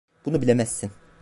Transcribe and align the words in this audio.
Bunu 0.25 0.41
bilemezsin. 0.41 0.91